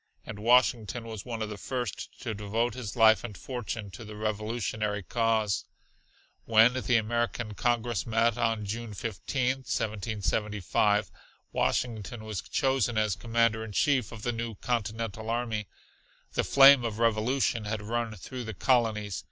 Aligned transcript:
And 0.25 0.39
Washington 0.39 1.03
was 1.03 1.25
one 1.25 1.43
of 1.43 1.49
the 1.49 1.59
first 1.59 2.19
to 2.21 2.33
devote 2.33 2.73
his 2.73 2.95
life 2.95 3.23
and 3.23 3.37
fortune 3.37 3.91
to 3.91 4.03
the 4.03 4.15
Revolutionary 4.15 5.03
cause. 5.03 5.65
When 6.45 6.73
the 6.73 6.97
American 6.97 7.53
Congress 7.53 8.07
met 8.07 8.35
on 8.35 8.65
June 8.65 8.95
15, 8.95 9.57
1775, 9.57 11.11
Washington 11.51 12.23
was 12.25 12.41
chosen 12.41 12.97
as 12.97 13.15
Commander 13.15 13.63
in 13.63 13.73
Chief 13.73 14.11
of 14.11 14.23
the 14.23 14.31
new 14.31 14.55
continental 14.55 15.29
army. 15.29 15.67
The 16.33 16.43
flame 16.43 16.83
of 16.83 16.97
revolution 16.97 17.65
had 17.65 17.83
run 17.83 18.15
through 18.15 18.45
the 18.45 18.55
colonies. 18.55 19.19